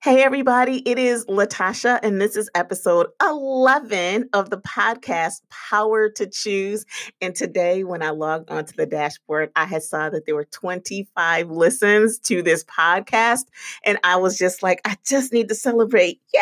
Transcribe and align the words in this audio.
Hey, 0.00 0.22
everybody, 0.22 0.88
it 0.88 0.96
is 0.96 1.26
Latasha, 1.26 1.98
and 2.04 2.20
this 2.20 2.36
is 2.36 2.48
episode 2.54 3.08
11 3.20 4.28
of 4.32 4.48
the 4.48 4.58
podcast 4.58 5.40
Power 5.50 6.08
to 6.10 6.28
Choose. 6.28 6.86
And 7.20 7.34
today, 7.34 7.82
when 7.82 8.00
I 8.00 8.10
logged 8.10 8.48
onto 8.48 8.76
the 8.76 8.86
dashboard, 8.86 9.50
I 9.56 9.64
had 9.64 9.82
saw 9.82 10.08
that 10.08 10.24
there 10.24 10.36
were 10.36 10.44
25 10.44 11.50
listens 11.50 12.20
to 12.20 12.44
this 12.44 12.62
podcast. 12.62 13.46
And 13.82 13.98
I 14.04 14.18
was 14.18 14.38
just 14.38 14.62
like, 14.62 14.80
I 14.84 14.96
just 15.04 15.32
need 15.32 15.48
to 15.48 15.56
celebrate. 15.56 16.20
Yay! 16.32 16.40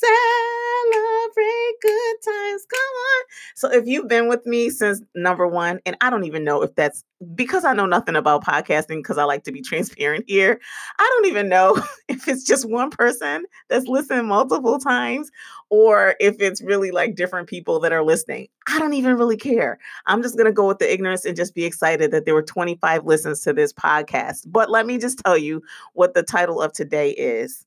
Celebrate 0.00 1.74
good 1.82 2.16
times. 2.24 2.66
Come 2.70 2.80
on. 2.80 3.24
So, 3.54 3.70
if 3.70 3.86
you've 3.86 4.08
been 4.08 4.28
with 4.28 4.46
me 4.46 4.70
since 4.70 5.02
number 5.14 5.46
one, 5.46 5.80
and 5.84 5.96
I 6.00 6.10
don't 6.10 6.24
even 6.24 6.44
know 6.44 6.62
if 6.62 6.74
that's 6.74 7.04
because 7.34 7.64
I 7.64 7.74
know 7.74 7.86
nothing 7.86 8.16
about 8.16 8.44
podcasting, 8.44 8.98
because 8.98 9.18
I 9.18 9.24
like 9.24 9.44
to 9.44 9.52
be 9.52 9.60
transparent 9.60 10.24
here, 10.26 10.58
I 10.98 11.10
don't 11.14 11.26
even 11.26 11.48
know 11.48 11.82
if 12.08 12.26
it's 12.28 12.44
just 12.44 12.68
one 12.68 12.90
person 12.90 13.44
that's 13.68 13.86
listening 13.86 14.26
multiple 14.26 14.78
times 14.78 15.30
or 15.68 16.16
if 16.18 16.36
it's 16.40 16.62
really 16.62 16.90
like 16.90 17.14
different 17.14 17.48
people 17.48 17.78
that 17.80 17.92
are 17.92 18.02
listening. 18.02 18.48
I 18.68 18.78
don't 18.78 18.94
even 18.94 19.16
really 19.16 19.36
care. 19.36 19.78
I'm 20.06 20.22
just 20.22 20.36
going 20.36 20.46
to 20.46 20.52
go 20.52 20.66
with 20.66 20.78
the 20.78 20.92
ignorance 20.92 21.24
and 21.24 21.36
just 21.36 21.54
be 21.54 21.64
excited 21.64 22.10
that 22.10 22.24
there 22.24 22.34
were 22.34 22.42
25 22.42 23.04
listens 23.04 23.40
to 23.42 23.52
this 23.52 23.72
podcast. 23.72 24.46
But 24.46 24.70
let 24.70 24.86
me 24.86 24.98
just 24.98 25.20
tell 25.24 25.36
you 25.36 25.62
what 25.92 26.14
the 26.14 26.22
title 26.22 26.60
of 26.60 26.72
today 26.72 27.10
is. 27.10 27.66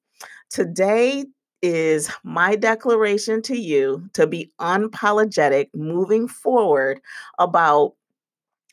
Today, 0.49 1.25
is 1.63 2.11
my 2.23 2.55
declaration 2.55 3.41
to 3.43 3.57
you 3.57 4.07
to 4.13 4.27
be 4.27 4.51
unapologetic 4.59 5.69
moving 5.73 6.27
forward 6.27 7.01
about 7.39 7.93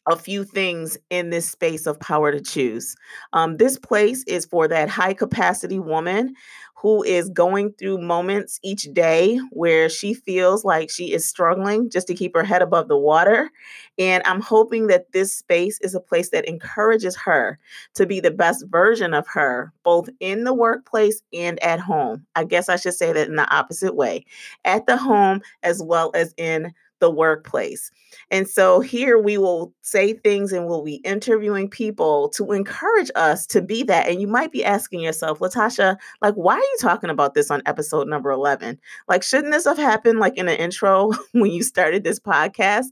a 0.08 0.16
few 0.16 0.44
things 0.44 0.98
in 1.10 1.30
this 1.30 1.48
space 1.48 1.86
of 1.86 2.00
power 2.00 2.32
to 2.32 2.40
choose. 2.40 2.96
Um, 3.32 3.58
this 3.58 3.78
place 3.78 4.24
is 4.24 4.44
for 4.46 4.66
that 4.66 4.88
high 4.88 5.14
capacity 5.14 5.78
woman 5.78 6.34
who 6.80 7.02
is 7.02 7.28
going 7.28 7.72
through 7.74 7.98
moments 7.98 8.58
each 8.62 8.84
day 8.94 9.38
where 9.50 9.88
she 9.88 10.14
feels 10.14 10.64
like 10.64 10.88
she 10.88 11.12
is 11.12 11.26
struggling 11.26 11.90
just 11.90 12.06
to 12.06 12.14
keep 12.14 12.34
her 12.34 12.42
head 12.42 12.62
above 12.62 12.88
the 12.88 12.96
water. 12.96 13.50
And 13.98 14.22
I'm 14.24 14.40
hoping 14.40 14.86
that 14.86 15.12
this 15.12 15.36
space 15.36 15.78
is 15.82 15.94
a 15.94 16.00
place 16.00 16.30
that 16.30 16.48
encourages 16.48 17.16
her 17.16 17.58
to 17.96 18.06
be 18.06 18.18
the 18.18 18.30
best 18.30 18.64
version 18.68 19.12
of 19.12 19.26
her, 19.28 19.72
both 19.84 20.08
in 20.20 20.44
the 20.44 20.54
workplace 20.54 21.22
and 21.34 21.62
at 21.62 21.80
home. 21.80 22.24
I 22.34 22.44
guess 22.44 22.70
I 22.70 22.76
should 22.76 22.94
say 22.94 23.12
that 23.12 23.28
in 23.28 23.36
the 23.36 23.54
opposite 23.54 23.94
way 23.94 24.24
at 24.64 24.86
the 24.86 24.96
home 24.96 25.42
as 25.62 25.82
well 25.82 26.10
as 26.14 26.32
in 26.38 26.72
the 27.00 27.10
workplace. 27.10 27.90
And 28.30 28.48
so 28.48 28.80
here 28.80 29.18
we 29.18 29.38
will 29.38 29.74
say 29.82 30.12
things 30.12 30.52
and 30.52 30.66
we'll 30.66 30.84
be 30.84 30.96
interviewing 30.96 31.68
people 31.68 32.28
to 32.30 32.52
encourage 32.52 33.10
us 33.14 33.46
to 33.48 33.60
be 33.60 33.82
that. 33.84 34.08
And 34.08 34.20
you 34.20 34.26
might 34.26 34.52
be 34.52 34.64
asking 34.64 35.00
yourself, 35.00 35.40
Latasha, 35.40 35.96
like, 36.22 36.34
why 36.34 36.54
are 36.54 36.58
you 36.58 36.76
talking 36.80 37.10
about 37.10 37.34
this 37.34 37.50
on 37.50 37.62
episode 37.66 38.08
number 38.08 38.30
11? 38.30 38.78
Like, 39.08 39.22
shouldn't 39.22 39.52
this 39.52 39.64
have 39.64 39.78
happened 39.78 40.20
like 40.20 40.36
in 40.36 40.48
an 40.48 40.56
intro 40.56 41.12
when 41.32 41.50
you 41.50 41.62
started 41.62 42.04
this 42.04 42.20
podcast? 42.20 42.90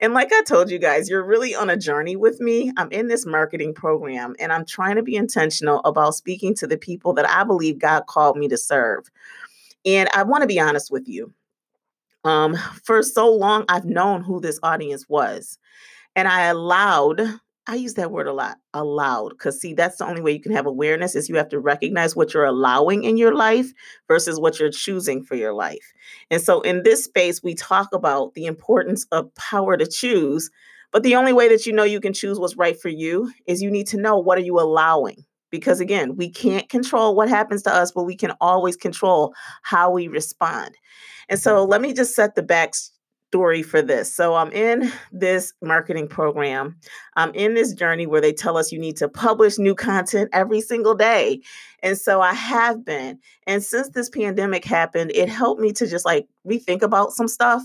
And 0.00 0.12
like 0.12 0.30
I 0.32 0.42
told 0.42 0.70
you 0.70 0.78
guys, 0.78 1.08
you're 1.08 1.24
really 1.24 1.54
on 1.54 1.70
a 1.70 1.76
journey 1.76 2.16
with 2.16 2.38
me. 2.38 2.70
I'm 2.76 2.90
in 2.92 3.08
this 3.08 3.24
marketing 3.24 3.72
program 3.72 4.34
and 4.38 4.52
I'm 4.52 4.66
trying 4.66 4.96
to 4.96 5.02
be 5.02 5.16
intentional 5.16 5.80
about 5.84 6.14
speaking 6.14 6.54
to 6.56 6.66
the 6.66 6.76
people 6.76 7.14
that 7.14 7.28
I 7.28 7.44
believe 7.44 7.78
God 7.78 8.06
called 8.06 8.36
me 8.36 8.46
to 8.48 8.58
serve. 8.58 9.06
And 9.86 10.08
I 10.12 10.24
want 10.24 10.42
to 10.42 10.46
be 10.46 10.60
honest 10.60 10.90
with 10.90 11.08
you. 11.08 11.32
Um, 12.26 12.56
for 12.82 13.04
so 13.04 13.32
long, 13.32 13.64
I've 13.68 13.84
known 13.84 14.22
who 14.22 14.40
this 14.40 14.58
audience 14.62 15.08
was. 15.08 15.58
And 16.16 16.26
I 16.26 16.46
allowed, 16.46 17.20
I 17.68 17.76
use 17.76 17.94
that 17.94 18.10
word 18.10 18.26
a 18.26 18.32
lot, 18.32 18.56
allowed, 18.74 19.30
because 19.30 19.60
see, 19.60 19.74
that's 19.74 19.98
the 19.98 20.06
only 20.06 20.20
way 20.20 20.32
you 20.32 20.40
can 20.40 20.50
have 20.50 20.66
awareness 20.66 21.14
is 21.14 21.28
you 21.28 21.36
have 21.36 21.50
to 21.50 21.60
recognize 21.60 22.16
what 22.16 22.34
you're 22.34 22.44
allowing 22.44 23.04
in 23.04 23.16
your 23.16 23.32
life 23.32 23.72
versus 24.08 24.40
what 24.40 24.58
you're 24.58 24.72
choosing 24.72 25.22
for 25.22 25.36
your 25.36 25.52
life. 25.52 25.92
And 26.28 26.42
so 26.42 26.62
in 26.62 26.82
this 26.82 27.04
space, 27.04 27.44
we 27.44 27.54
talk 27.54 27.90
about 27.92 28.34
the 28.34 28.46
importance 28.46 29.06
of 29.12 29.32
power 29.36 29.76
to 29.76 29.86
choose. 29.86 30.50
But 30.90 31.04
the 31.04 31.14
only 31.14 31.32
way 31.32 31.48
that 31.48 31.64
you 31.64 31.72
know 31.72 31.84
you 31.84 32.00
can 32.00 32.12
choose 32.12 32.40
what's 32.40 32.56
right 32.56 32.80
for 32.80 32.88
you 32.88 33.32
is 33.46 33.62
you 33.62 33.70
need 33.70 33.86
to 33.88 34.00
know 34.00 34.18
what 34.18 34.38
are 34.38 34.42
you 34.42 34.58
allowing? 34.58 35.24
because 35.50 35.80
again, 35.80 36.16
we 36.16 36.30
can't 36.30 36.68
control 36.68 37.14
what 37.14 37.28
happens 37.28 37.62
to 37.62 37.72
us, 37.72 37.92
but 37.92 38.04
we 38.04 38.16
can 38.16 38.32
always 38.40 38.76
control 38.76 39.32
how 39.62 39.90
we 39.90 40.08
respond. 40.08 40.74
And 41.28 41.40
so 41.40 41.64
let 41.64 41.80
me 41.80 41.92
just 41.92 42.14
set 42.14 42.34
the 42.34 42.42
backstory 42.42 43.64
for 43.64 43.82
this. 43.82 44.14
So 44.14 44.34
I'm 44.34 44.52
in 44.52 44.90
this 45.12 45.52
marketing 45.62 46.08
program. 46.08 46.76
I'm 47.16 47.34
in 47.34 47.54
this 47.54 47.72
journey 47.72 48.06
where 48.06 48.20
they 48.20 48.32
tell 48.32 48.56
us 48.56 48.72
you 48.72 48.78
need 48.78 48.96
to 48.98 49.08
publish 49.08 49.58
new 49.58 49.74
content 49.74 50.30
every 50.32 50.60
single 50.60 50.94
day. 50.94 51.40
And 51.82 51.98
so 51.98 52.20
I 52.20 52.34
have 52.34 52.84
been. 52.84 53.18
And 53.46 53.62
since 53.62 53.90
this 53.90 54.08
pandemic 54.08 54.64
happened, 54.64 55.12
it 55.14 55.28
helped 55.28 55.60
me 55.60 55.72
to 55.72 55.86
just 55.86 56.04
like 56.04 56.28
rethink 56.46 56.82
about 56.82 57.12
some 57.12 57.28
stuff. 57.28 57.64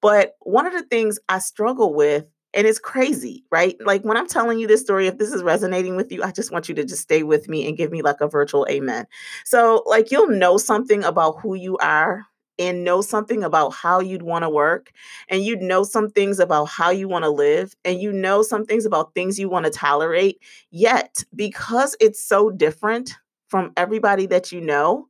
But 0.00 0.36
one 0.40 0.66
of 0.66 0.72
the 0.72 0.82
things 0.82 1.18
I 1.28 1.38
struggle 1.38 1.94
with 1.94 2.26
and 2.54 2.66
it's 2.66 2.78
crazy, 2.78 3.44
right? 3.50 3.76
Like 3.80 4.02
when 4.04 4.16
I'm 4.16 4.26
telling 4.26 4.58
you 4.58 4.66
this 4.66 4.82
story, 4.82 5.06
if 5.06 5.18
this 5.18 5.32
is 5.32 5.42
resonating 5.42 5.96
with 5.96 6.12
you, 6.12 6.22
I 6.22 6.32
just 6.32 6.52
want 6.52 6.68
you 6.68 6.74
to 6.76 6.84
just 6.84 7.02
stay 7.02 7.22
with 7.22 7.48
me 7.48 7.66
and 7.66 7.76
give 7.76 7.90
me 7.90 8.02
like 8.02 8.20
a 8.20 8.28
virtual 8.28 8.66
amen. 8.68 9.06
So, 9.44 9.82
like, 9.86 10.10
you'll 10.10 10.28
know 10.28 10.58
something 10.58 11.02
about 11.02 11.40
who 11.40 11.54
you 11.54 11.78
are 11.78 12.26
and 12.58 12.84
know 12.84 13.00
something 13.00 13.42
about 13.44 13.70
how 13.74 14.00
you'd 14.00 14.22
want 14.22 14.42
to 14.44 14.50
work, 14.50 14.92
and 15.28 15.44
you'd 15.44 15.62
know 15.62 15.82
some 15.84 16.08
things 16.10 16.38
about 16.38 16.66
how 16.66 16.90
you 16.90 17.08
want 17.08 17.24
to 17.24 17.30
live, 17.30 17.74
and 17.84 18.00
you 18.00 18.12
know 18.12 18.42
some 18.42 18.66
things 18.66 18.86
about 18.86 19.14
things 19.14 19.38
you 19.38 19.48
want 19.48 19.66
to 19.66 19.70
tolerate. 19.72 20.40
Yet, 20.70 21.24
because 21.34 21.96
it's 22.00 22.22
so 22.22 22.50
different 22.50 23.14
from 23.48 23.72
everybody 23.76 24.26
that 24.26 24.52
you 24.52 24.60
know, 24.60 25.08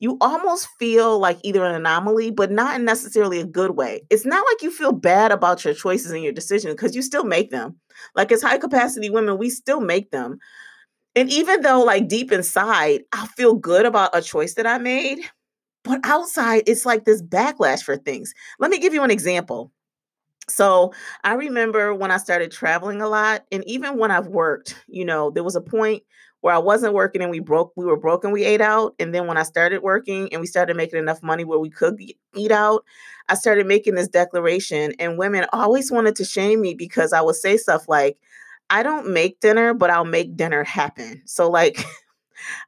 you 0.00 0.18
almost 0.20 0.68
feel 0.78 1.18
like 1.20 1.38
either 1.44 1.64
an 1.64 1.76
anomaly, 1.76 2.32
but 2.32 2.50
not 2.50 2.80
necessarily 2.80 3.38
a 3.40 3.46
good 3.46 3.72
way. 3.76 4.02
It's 4.10 4.26
not 4.26 4.44
like 4.50 4.62
you 4.62 4.70
feel 4.70 4.90
bad 4.92 5.30
about 5.30 5.64
your 5.64 5.74
choices 5.74 6.10
and 6.10 6.24
your 6.24 6.32
decisions 6.32 6.74
because 6.74 6.96
you 6.96 7.02
still 7.02 7.24
make 7.24 7.50
them. 7.50 7.76
Like 8.16 8.32
as 8.32 8.42
high 8.42 8.58
capacity 8.58 9.10
women, 9.10 9.38
we 9.38 9.48
still 9.48 9.80
make 9.80 10.10
them. 10.10 10.38
And 11.16 11.30
even 11.30 11.62
though, 11.62 11.82
like 11.82 12.08
deep 12.08 12.32
inside, 12.32 13.02
I 13.12 13.26
feel 13.28 13.54
good 13.54 13.86
about 13.86 14.16
a 14.16 14.22
choice 14.22 14.54
that 14.54 14.66
I 14.66 14.78
made, 14.78 15.20
but 15.84 16.00
outside, 16.04 16.64
it's 16.66 16.86
like 16.86 17.04
this 17.04 17.22
backlash 17.22 17.82
for 17.82 17.96
things. 17.96 18.34
Let 18.58 18.70
me 18.70 18.78
give 18.78 18.94
you 18.94 19.02
an 19.02 19.10
example. 19.10 19.72
So 20.48 20.92
I 21.24 21.34
remember 21.34 21.94
when 21.94 22.10
I 22.10 22.16
started 22.16 22.50
traveling 22.50 23.00
a 23.00 23.08
lot, 23.08 23.44
and 23.52 23.64
even 23.66 23.96
when 23.96 24.10
I've 24.10 24.26
worked, 24.26 24.82
you 24.88 25.04
know, 25.04 25.30
there 25.30 25.44
was 25.44 25.56
a 25.56 25.60
point 25.60 26.02
where 26.40 26.54
I 26.54 26.58
wasn't 26.58 26.94
working 26.94 27.22
and 27.22 27.30
we 27.30 27.38
broke, 27.38 27.72
we 27.76 27.84
were 27.84 27.96
broken, 27.96 28.32
we 28.32 28.44
ate 28.44 28.60
out. 28.60 28.94
And 28.98 29.14
then 29.14 29.28
when 29.28 29.36
I 29.36 29.44
started 29.44 29.82
working 29.82 30.28
and 30.32 30.40
we 30.40 30.46
started 30.46 30.76
making 30.76 30.98
enough 30.98 31.22
money 31.22 31.44
where 31.44 31.58
we 31.58 31.70
could 31.70 32.00
eat 32.34 32.50
out, 32.50 32.84
I 33.28 33.34
started 33.34 33.66
making 33.66 33.94
this 33.94 34.08
declaration. 34.08 34.92
And 34.98 35.16
women 35.16 35.46
always 35.52 35.92
wanted 35.92 36.16
to 36.16 36.24
shame 36.24 36.60
me 36.60 36.74
because 36.74 37.12
I 37.12 37.20
would 37.20 37.36
say 37.36 37.56
stuff 37.56 37.88
like, 37.88 38.18
I 38.70 38.82
don't 38.82 39.12
make 39.12 39.38
dinner, 39.38 39.72
but 39.72 39.90
I'll 39.90 40.04
make 40.04 40.36
dinner 40.36 40.64
happen. 40.64 41.22
So, 41.26 41.48
like, 41.48 41.84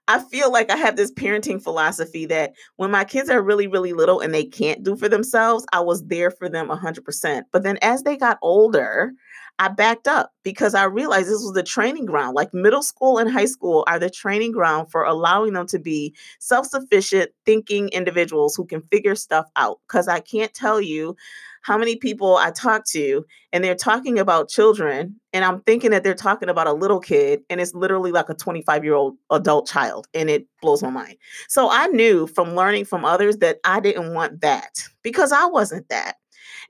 I 0.09 0.19
feel 0.19 0.53
like 0.53 0.71
I 0.71 0.77
have 0.77 0.97
this 0.97 1.13
parenting 1.13 1.63
philosophy 1.63 2.27
that 2.27 2.53
when 2.77 2.91
my 2.91 3.05
kids 3.05 3.31
are 3.31 3.43
really, 3.43 3.67
really 3.67 3.93
little 3.93 4.21
and 4.21 4.35
they 4.35 4.45
can't 4.45 4.83
do 4.83 4.97
for 4.97 5.09
themselves, 5.09 5.67
I 5.73 5.81
was 5.81 6.05
there 6.05 6.31
for 6.31 6.49
them 6.49 6.69
100%. 6.69 7.43
But 7.53 7.63
then 7.63 7.79
as 7.83 8.03
they 8.03 8.17
got 8.17 8.39
older, 8.43 9.13
I 9.59 9.69
backed 9.69 10.09
up 10.09 10.33
because 10.43 10.75
I 10.75 10.85
realized 10.85 11.29
this 11.29 11.43
was 11.43 11.53
the 11.53 11.63
training 11.63 12.07
ground. 12.07 12.35
Like 12.35 12.53
middle 12.53 12.83
school 12.83 13.19
and 13.19 13.31
high 13.31 13.45
school 13.45 13.85
are 13.87 13.99
the 14.01 14.11
training 14.11 14.53
ground 14.53 14.91
for 14.91 15.05
allowing 15.05 15.53
them 15.53 15.67
to 15.69 15.79
be 15.79 16.15
self 16.41 16.67
sufficient, 16.67 17.31
thinking 17.47 17.89
individuals 17.91 18.57
who 18.57 18.67
can 18.67 18.83
figure 18.91 19.15
stuff 19.15 19.47
out. 19.57 19.79
Because 19.87 20.09
I 20.09 20.21
can't 20.21 20.53
tell 20.53 20.81
you 20.81 21.17
how 21.63 21.79
many 21.79 21.97
people 21.97 22.37
I 22.37 22.51
talk 22.51 22.85
to 22.89 23.25
and 23.53 23.63
they're 23.63 23.77
talking 23.77 24.19
about 24.19 24.49
children, 24.49 25.19
and 25.33 25.45
I'm 25.45 25.61
thinking 25.63 25.93
that 25.93 26.03
they're 26.03 26.15
talking 26.15 26.49
about 26.49 26.67
a 26.67 26.73
little 26.73 27.01
kid, 27.01 27.43
and 27.49 27.61
it's 27.61 27.75
literally 27.75 28.11
like 28.11 28.29
a 28.29 28.35
25 28.35 28.83
year 28.83 28.95
old 28.95 29.17
adult 29.31 29.69
child, 29.69 30.09
and 30.13 30.29
it 30.29 30.47
blows 30.61 30.83
my 30.83 30.91
mind. 30.91 31.17
So 31.49 31.71
I 31.71 31.87
knew 31.87 32.27
from 32.27 32.57
learning 32.57 32.87
from 32.87 33.05
others 33.05 33.39
that 33.39 33.59
I 33.65 33.79
didn't 33.79 34.15
want 34.15 34.41
that 34.41 34.83
because 35.03 35.31
I 35.31 35.47
wasn't 35.47 35.89
that. 35.91 36.17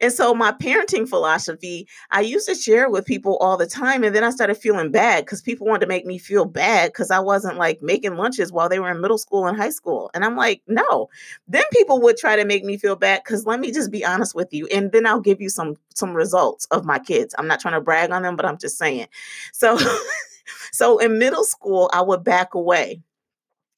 And 0.01 0.13
so 0.13 0.35
my 0.35 0.53
parenting 0.53 1.09
philosophy, 1.09 1.87
I 2.11 2.21
used 2.21 2.49
to 2.49 2.55
share 2.55 2.91
with 2.91 3.07
people 3.07 3.37
all 3.41 3.57
the 3.57 3.67
time. 3.67 4.05
And 4.05 4.15
then 4.15 4.25
I 4.25 4.31
started 4.31 4.57
feeling 4.57 4.91
bad 4.91 5.25
because 5.25 5.43
people 5.43 5.67
wanted 5.67 5.81
to 5.81 5.87
make 5.87 6.07
me 6.07 6.19
feel 6.19 6.45
bad 6.45 6.93
because 6.93 7.11
I 7.11 7.21
wasn't 7.21 7.57
like 7.57 7.83
making 7.83 8.17
lunches 8.17 8.53
while 8.53 8.69
they 8.69 8.79
were 8.79 8.91
in 8.91 9.01
middle 9.01 9.19
school 9.19 9.47
and 9.47 9.57
high 9.57 9.71
school. 9.71 10.11
And 10.15 10.25
I'm 10.25 10.37
like, 10.37 10.63
no. 10.67 11.09
Then 11.49 11.65
people 11.73 12.01
would 12.03 12.17
try 12.17 12.37
to 12.37 12.45
make 12.45 12.65
me 12.65 12.77
feel 12.77 12.97
bad 12.97 13.23
because 13.25 13.47
let 13.47 13.61
me 13.61 13.73
just 13.73 13.91
be 13.91 14.05
honest 14.05 14.35
with 14.35 14.53
you. 14.53 14.67
And 14.69 14.93
then 14.93 15.07
I'll 15.07 15.21
give 15.21 15.41
you 15.41 15.49
some 15.49 15.77
some 15.95 16.15
results 16.15 16.67
of 16.67 16.85
my 16.85 16.99
kids. 16.99 17.35
I'm 17.39 17.47
not 17.47 17.61
trying 17.61 17.75
to 17.75 17.81
brag 17.81 18.11
on 18.11 18.23
them, 18.23 18.37
but 18.37 18.47
I'm 18.47 18.59
just 18.59 18.79
saying. 18.79 19.09
So 19.53 19.79
so 20.73 20.99
in 20.99 21.19
middle 21.19 21.45
school, 21.45 21.91
I 21.93 22.03
would 22.03 22.25
back 22.25 22.55
away. 22.55 23.03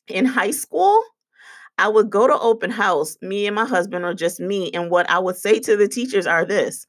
In 0.08 0.25
high 0.25 0.53
school, 0.53 1.03
I 1.78 1.88
would 1.88 2.11
go 2.11 2.26
to 2.26 2.38
open 2.38 2.70
house, 2.70 3.17
me 3.20 3.46
and 3.46 3.55
my 3.55 3.67
husband, 3.67 4.05
or 4.05 4.14
just 4.14 4.40
me. 4.40 4.70
And 4.73 4.90
what 4.90 5.08
I 5.11 5.19
would 5.19 5.37
say 5.37 5.58
to 5.61 5.76
the 5.76 5.88
teachers 5.88 6.26
are 6.26 6.44
this 6.44 6.87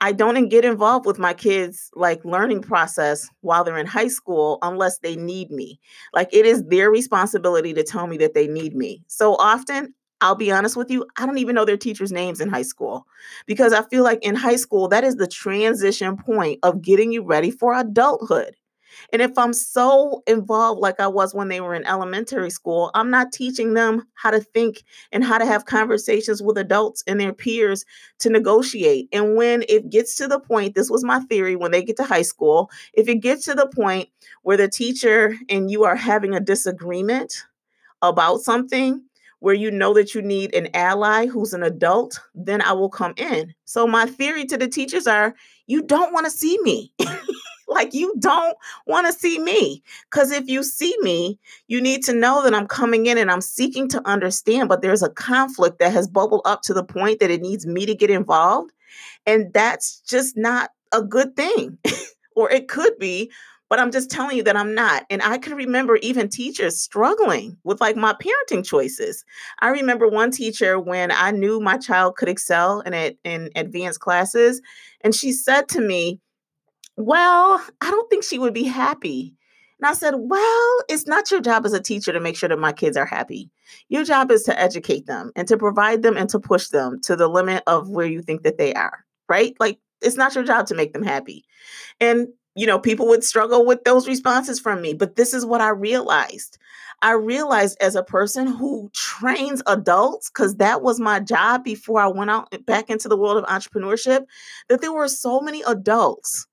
I 0.00 0.12
don't 0.12 0.48
get 0.48 0.64
involved 0.64 1.06
with 1.06 1.18
my 1.18 1.32
kids' 1.34 1.90
like 1.94 2.24
learning 2.24 2.62
process 2.62 3.28
while 3.42 3.64
they're 3.64 3.78
in 3.78 3.86
high 3.86 4.08
school 4.08 4.58
unless 4.62 4.98
they 4.98 5.16
need 5.16 5.50
me. 5.50 5.80
Like 6.12 6.28
it 6.32 6.44
is 6.46 6.64
their 6.64 6.90
responsibility 6.90 7.72
to 7.74 7.84
tell 7.84 8.06
me 8.08 8.16
that 8.18 8.34
they 8.34 8.48
need 8.48 8.74
me. 8.74 9.02
So 9.06 9.36
often, 9.36 9.94
I'll 10.20 10.34
be 10.36 10.52
honest 10.52 10.76
with 10.76 10.90
you, 10.90 11.06
I 11.18 11.26
don't 11.26 11.38
even 11.38 11.54
know 11.54 11.64
their 11.64 11.76
teachers' 11.76 12.12
names 12.12 12.40
in 12.40 12.48
high 12.48 12.62
school 12.62 13.06
because 13.46 13.72
I 13.72 13.82
feel 13.84 14.04
like 14.04 14.20
in 14.22 14.34
high 14.36 14.56
school, 14.56 14.88
that 14.88 15.04
is 15.04 15.16
the 15.16 15.26
transition 15.26 16.16
point 16.16 16.60
of 16.62 16.82
getting 16.82 17.12
you 17.12 17.24
ready 17.24 17.50
for 17.50 17.74
adulthood. 17.74 18.54
And 19.12 19.22
if 19.22 19.36
I'm 19.36 19.52
so 19.52 20.22
involved 20.26 20.80
like 20.80 21.00
I 21.00 21.06
was 21.06 21.34
when 21.34 21.48
they 21.48 21.60
were 21.60 21.74
in 21.74 21.86
elementary 21.86 22.50
school, 22.50 22.90
I'm 22.94 23.10
not 23.10 23.32
teaching 23.32 23.74
them 23.74 24.06
how 24.14 24.30
to 24.30 24.40
think 24.40 24.84
and 25.12 25.24
how 25.24 25.38
to 25.38 25.46
have 25.46 25.64
conversations 25.64 26.42
with 26.42 26.58
adults 26.58 27.02
and 27.06 27.20
their 27.20 27.32
peers 27.32 27.84
to 28.20 28.30
negotiate. 28.30 29.08
And 29.12 29.36
when 29.36 29.64
it 29.68 29.90
gets 29.90 30.14
to 30.16 30.28
the 30.28 30.40
point, 30.40 30.74
this 30.74 30.90
was 30.90 31.04
my 31.04 31.20
theory 31.20 31.56
when 31.56 31.70
they 31.70 31.82
get 31.82 31.96
to 31.98 32.04
high 32.04 32.22
school, 32.22 32.70
if 32.94 33.08
it 33.08 33.16
gets 33.16 33.44
to 33.46 33.54
the 33.54 33.66
point 33.66 34.08
where 34.42 34.56
the 34.56 34.68
teacher 34.68 35.36
and 35.48 35.70
you 35.70 35.84
are 35.84 35.96
having 35.96 36.34
a 36.34 36.40
disagreement 36.40 37.44
about 38.02 38.40
something, 38.40 39.02
where 39.42 39.54
you 39.54 39.72
know 39.72 39.92
that 39.92 40.14
you 40.14 40.22
need 40.22 40.54
an 40.54 40.68
ally 40.72 41.26
who's 41.26 41.52
an 41.52 41.64
adult, 41.64 42.20
then 42.32 42.62
I 42.62 42.72
will 42.74 42.88
come 42.88 43.12
in. 43.16 43.52
So 43.64 43.88
my 43.88 44.06
theory 44.06 44.44
to 44.44 44.56
the 44.56 44.68
teachers 44.68 45.08
are 45.08 45.34
you 45.66 45.82
don't 45.82 46.12
want 46.12 46.26
to 46.26 46.30
see 46.30 46.56
me. 46.62 46.92
like 47.72 47.94
you 47.94 48.14
don't 48.18 48.56
want 48.86 49.06
to 49.06 49.12
see 49.12 49.38
me. 49.38 49.82
Because 50.10 50.30
if 50.30 50.48
you 50.48 50.62
see 50.62 50.94
me, 51.00 51.38
you 51.68 51.80
need 51.80 52.04
to 52.04 52.14
know 52.14 52.42
that 52.42 52.54
I'm 52.54 52.66
coming 52.66 53.06
in 53.06 53.18
and 53.18 53.30
I'm 53.30 53.40
seeking 53.40 53.88
to 53.90 54.08
understand, 54.08 54.68
but 54.68 54.82
there's 54.82 55.02
a 55.02 55.10
conflict 55.10 55.78
that 55.78 55.92
has 55.92 56.08
bubbled 56.08 56.42
up 56.44 56.62
to 56.62 56.74
the 56.74 56.84
point 56.84 57.20
that 57.20 57.30
it 57.30 57.40
needs 57.40 57.66
me 57.66 57.86
to 57.86 57.94
get 57.94 58.10
involved. 58.10 58.72
And 59.26 59.52
that's 59.52 60.00
just 60.00 60.36
not 60.36 60.70
a 60.92 61.02
good 61.02 61.36
thing. 61.36 61.78
or 62.36 62.50
it 62.50 62.68
could 62.68 62.98
be, 62.98 63.30
but 63.68 63.78
I'm 63.78 63.90
just 63.90 64.10
telling 64.10 64.36
you 64.36 64.42
that 64.44 64.56
I'm 64.56 64.74
not. 64.74 65.06
And 65.08 65.22
I 65.22 65.38
can 65.38 65.54
remember 65.54 65.96
even 65.96 66.28
teachers 66.28 66.80
struggling 66.80 67.56
with 67.64 67.80
like 67.80 67.96
my 67.96 68.14
parenting 68.14 68.64
choices. 68.64 69.24
I 69.60 69.68
remember 69.68 70.08
one 70.08 70.30
teacher 70.30 70.78
when 70.78 71.10
I 71.10 71.30
knew 71.30 71.60
my 71.60 71.78
child 71.78 72.16
could 72.16 72.28
excel 72.28 72.80
in, 72.80 73.16
in 73.24 73.50
advanced 73.56 74.00
classes, 74.00 74.60
and 75.02 75.14
she 75.14 75.32
said 75.32 75.68
to 75.70 75.80
me, 75.80 76.20
well, 76.96 77.64
I 77.80 77.90
don't 77.90 78.10
think 78.10 78.24
she 78.24 78.38
would 78.38 78.54
be 78.54 78.64
happy. 78.64 79.34
And 79.80 79.88
I 79.88 79.94
said, 79.94 80.14
Well, 80.16 80.78
it's 80.88 81.06
not 81.06 81.30
your 81.30 81.40
job 81.40 81.66
as 81.66 81.72
a 81.72 81.80
teacher 81.80 82.12
to 82.12 82.20
make 82.20 82.36
sure 82.36 82.48
that 82.48 82.58
my 82.58 82.72
kids 82.72 82.96
are 82.96 83.06
happy. 83.06 83.50
Your 83.88 84.04
job 84.04 84.30
is 84.30 84.44
to 84.44 84.58
educate 84.58 85.06
them 85.06 85.32
and 85.34 85.48
to 85.48 85.56
provide 85.56 86.02
them 86.02 86.16
and 86.16 86.28
to 86.30 86.38
push 86.38 86.68
them 86.68 87.00
to 87.02 87.16
the 87.16 87.28
limit 87.28 87.64
of 87.66 87.88
where 87.88 88.06
you 88.06 88.22
think 88.22 88.42
that 88.42 88.58
they 88.58 88.72
are, 88.74 89.04
right? 89.28 89.54
Like, 89.58 89.78
it's 90.00 90.16
not 90.16 90.34
your 90.34 90.44
job 90.44 90.66
to 90.66 90.74
make 90.74 90.92
them 90.92 91.02
happy. 91.02 91.44
And, 92.00 92.28
you 92.54 92.66
know, 92.66 92.78
people 92.78 93.08
would 93.08 93.24
struggle 93.24 93.64
with 93.66 93.82
those 93.84 94.06
responses 94.06 94.60
from 94.60 94.82
me. 94.82 94.94
But 94.94 95.16
this 95.16 95.34
is 95.34 95.46
what 95.46 95.60
I 95.60 95.70
realized. 95.70 96.58
I 97.00 97.12
realized 97.12 97.76
as 97.80 97.96
a 97.96 98.04
person 98.04 98.46
who 98.46 98.88
trains 98.94 99.62
adults, 99.66 100.30
because 100.30 100.56
that 100.56 100.82
was 100.82 101.00
my 101.00 101.18
job 101.18 101.64
before 101.64 102.00
I 102.00 102.06
went 102.06 102.30
out 102.30 102.48
eh, 102.52 102.58
back 102.64 102.88
into 102.88 103.08
the 103.08 103.16
world 103.16 103.38
of 103.38 103.44
entrepreneurship, 103.46 104.26
that 104.68 104.80
there 104.80 104.92
were 104.92 105.08
so 105.08 105.40
many 105.40 105.62
adults 105.62 106.46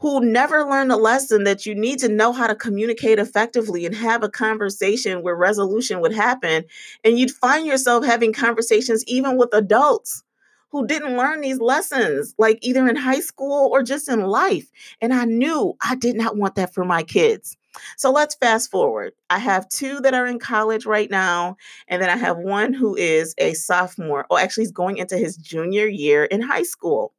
who 0.00 0.20
never 0.20 0.64
learned 0.64 0.90
a 0.90 0.96
lesson 0.96 1.44
that 1.44 1.66
you 1.66 1.74
need 1.74 1.98
to 1.98 2.08
know 2.08 2.32
how 2.32 2.46
to 2.46 2.54
communicate 2.54 3.18
effectively 3.18 3.84
and 3.84 3.94
have 3.94 4.22
a 4.22 4.30
conversation 4.30 5.22
where 5.22 5.36
resolution 5.36 6.00
would 6.00 6.12
happen. 6.12 6.64
And 7.04 7.18
you'd 7.18 7.30
find 7.30 7.66
yourself 7.66 8.04
having 8.04 8.32
conversations 8.32 9.04
even 9.06 9.36
with 9.36 9.52
adults 9.52 10.22
who 10.70 10.86
didn't 10.86 11.16
learn 11.16 11.42
these 11.42 11.60
lessons, 11.60 12.34
like 12.38 12.58
either 12.62 12.88
in 12.88 12.96
high 12.96 13.20
school 13.20 13.68
or 13.70 13.82
just 13.82 14.08
in 14.08 14.22
life. 14.22 14.70
And 15.02 15.12
I 15.12 15.26
knew 15.26 15.76
I 15.84 15.96
did 15.96 16.16
not 16.16 16.36
want 16.36 16.54
that 16.54 16.72
for 16.72 16.84
my 16.84 17.02
kids. 17.02 17.56
So 17.96 18.10
let's 18.10 18.34
fast 18.34 18.70
forward. 18.70 19.12
I 19.28 19.38
have 19.38 19.68
two 19.68 20.00
that 20.00 20.14
are 20.14 20.26
in 20.26 20.38
college 20.38 20.86
right 20.86 21.10
now, 21.10 21.56
and 21.88 22.02
then 22.02 22.10
I 22.10 22.16
have 22.16 22.38
one 22.38 22.72
who 22.72 22.96
is 22.96 23.34
a 23.38 23.54
sophomore, 23.54 24.26
or 24.28 24.40
actually, 24.40 24.64
he's 24.64 24.72
going 24.72 24.96
into 24.96 25.16
his 25.16 25.36
junior 25.36 25.86
year 25.86 26.24
in 26.24 26.40
high 26.40 26.64
school. 26.64 27.12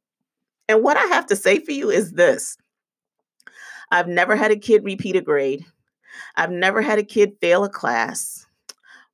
And 0.68 0.82
what 0.82 0.96
I 0.96 1.04
have 1.04 1.26
to 1.26 1.36
say 1.36 1.58
for 1.58 1.72
you 1.72 1.90
is 1.90 2.12
this 2.12 2.58
I've 3.92 4.08
never 4.08 4.34
had 4.34 4.50
a 4.50 4.56
kid 4.56 4.84
repeat 4.84 5.16
a 5.16 5.20
grade. 5.20 5.66
I've 6.34 6.50
never 6.50 6.80
had 6.80 6.98
a 6.98 7.04
kid 7.04 7.36
fail 7.42 7.62
a 7.62 7.68
class. 7.68 8.46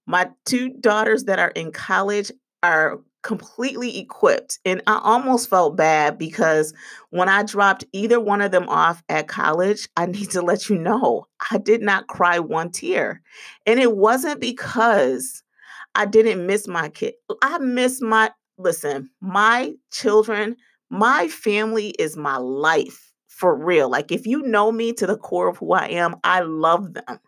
My 0.06 0.30
two 0.46 0.70
daughters 0.70 1.24
that 1.24 1.40
are 1.40 1.50
in 1.50 1.72
college 1.72 2.30
are 2.62 3.00
completely 3.22 3.98
equipped. 3.98 4.60
And 4.64 4.80
I 4.86 5.00
almost 5.02 5.50
felt 5.50 5.76
bad 5.76 6.16
because 6.16 6.72
when 7.10 7.28
I 7.28 7.42
dropped 7.42 7.84
either 7.92 8.20
one 8.20 8.40
of 8.40 8.52
them 8.52 8.68
off 8.68 9.02
at 9.08 9.26
college, 9.26 9.88
I 9.96 10.06
need 10.06 10.30
to 10.30 10.42
let 10.42 10.68
you 10.68 10.78
know 10.78 11.26
I 11.50 11.58
did 11.58 11.82
not 11.82 12.06
cry 12.06 12.38
one 12.38 12.70
tear. 12.70 13.20
And 13.66 13.80
it 13.80 13.96
wasn't 13.96 14.40
because 14.40 15.42
I 15.96 16.06
didn't 16.06 16.46
miss 16.46 16.68
my 16.68 16.88
kid. 16.88 17.14
I 17.42 17.58
miss 17.58 18.00
my, 18.00 18.30
listen, 18.58 19.10
my 19.20 19.74
children, 19.90 20.56
my 20.88 21.26
family 21.26 21.88
is 21.98 22.16
my 22.16 22.36
life 22.36 23.08
for 23.28 23.54
real. 23.54 23.88
Like, 23.88 24.10
if 24.10 24.26
you 24.26 24.42
know 24.42 24.72
me 24.72 24.92
to 24.94 25.06
the 25.06 25.16
core 25.16 25.48
of 25.48 25.58
who 25.58 25.72
I 25.72 25.86
am, 25.86 26.16
I 26.24 26.40
love 26.40 26.94
them. 26.94 27.20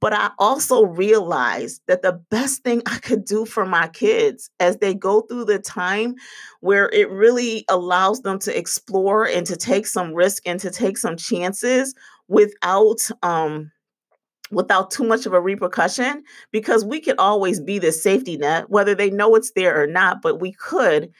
But 0.00 0.12
I 0.12 0.30
also 0.38 0.84
realized 0.84 1.82
that 1.88 2.02
the 2.02 2.12
best 2.30 2.62
thing 2.62 2.82
I 2.86 2.98
could 2.98 3.24
do 3.24 3.44
for 3.44 3.66
my 3.66 3.88
kids 3.88 4.48
as 4.60 4.76
they 4.76 4.94
go 4.94 5.22
through 5.22 5.46
the 5.46 5.58
time 5.58 6.14
where 6.60 6.88
it 6.90 7.10
really 7.10 7.64
allows 7.68 8.20
them 8.22 8.38
to 8.40 8.56
explore 8.56 9.26
and 9.26 9.44
to 9.46 9.56
take 9.56 9.86
some 9.86 10.14
risk 10.14 10.42
and 10.46 10.60
to 10.60 10.70
take 10.70 10.98
some 10.98 11.16
chances 11.16 11.94
without 12.28 12.98
um 13.22 13.72
without 14.50 14.90
too 14.90 15.04
much 15.04 15.26
of 15.26 15.32
a 15.34 15.40
repercussion 15.40 16.22
because 16.52 16.84
we 16.84 17.00
could 17.00 17.18
always 17.18 17.60
be 17.60 17.78
the 17.78 17.92
safety 17.92 18.36
net 18.36 18.70
whether 18.70 18.94
they 18.94 19.10
know 19.10 19.34
it's 19.34 19.52
there 19.52 19.82
or 19.82 19.86
not 19.86 20.22
but 20.22 20.40
we 20.40 20.52
could 20.52 21.10